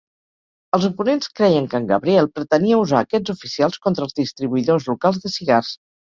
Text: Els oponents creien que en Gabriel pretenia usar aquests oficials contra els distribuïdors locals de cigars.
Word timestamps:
Els 0.75 0.85
oponents 0.87 1.27
creien 1.39 1.67
que 1.73 1.77
en 1.81 1.83
Gabriel 1.91 2.29
pretenia 2.39 2.79
usar 2.83 3.01
aquests 3.05 3.33
oficials 3.33 3.77
contra 3.83 4.05
els 4.09 4.17
distribuïdors 4.21 4.89
locals 4.93 5.21
de 5.27 5.33
cigars. 5.35 5.71